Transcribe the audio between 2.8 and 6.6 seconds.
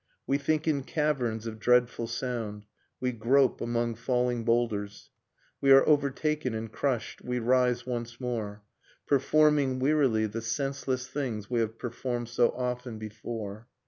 We grope among falling boulders, We are overtaken